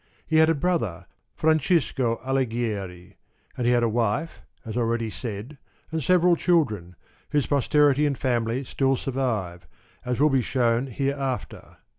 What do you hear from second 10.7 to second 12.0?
here after.